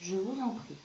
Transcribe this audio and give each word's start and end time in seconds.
Je 0.00 0.16
vous 0.16 0.40
en 0.40 0.50
prie. 0.54 0.78